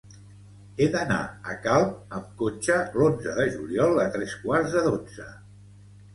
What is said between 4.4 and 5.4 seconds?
quarts de dotze.